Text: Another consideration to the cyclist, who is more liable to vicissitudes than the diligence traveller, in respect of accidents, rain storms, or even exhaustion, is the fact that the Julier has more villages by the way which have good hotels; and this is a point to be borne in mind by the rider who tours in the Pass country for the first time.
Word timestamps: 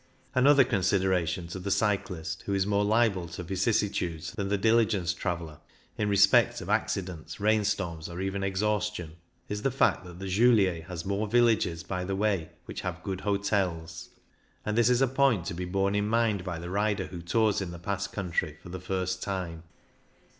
Another 0.33 0.63
consideration 0.63 1.45
to 1.49 1.59
the 1.59 1.69
cyclist, 1.69 2.41
who 2.47 2.55
is 2.55 2.65
more 2.65 2.83
liable 2.83 3.27
to 3.27 3.43
vicissitudes 3.43 4.31
than 4.31 4.47
the 4.47 4.57
diligence 4.57 5.13
traveller, 5.13 5.59
in 5.95 6.09
respect 6.09 6.59
of 6.59 6.69
accidents, 6.71 7.39
rain 7.39 7.63
storms, 7.63 8.09
or 8.09 8.19
even 8.19 8.43
exhaustion, 8.43 9.11
is 9.47 9.61
the 9.61 9.69
fact 9.69 10.03
that 10.05 10.17
the 10.17 10.25
Julier 10.25 10.83
has 10.87 11.05
more 11.05 11.27
villages 11.27 11.83
by 11.83 12.03
the 12.03 12.15
way 12.15 12.49
which 12.65 12.81
have 12.81 13.03
good 13.03 13.21
hotels; 13.21 14.09
and 14.65 14.75
this 14.75 14.89
is 14.89 15.03
a 15.03 15.07
point 15.07 15.45
to 15.45 15.53
be 15.53 15.65
borne 15.65 15.93
in 15.93 16.07
mind 16.07 16.43
by 16.43 16.57
the 16.57 16.71
rider 16.71 17.05
who 17.05 17.21
tours 17.21 17.61
in 17.61 17.69
the 17.69 17.77
Pass 17.77 18.07
country 18.07 18.57
for 18.63 18.69
the 18.69 18.81
first 18.81 19.21
time. 19.21 19.61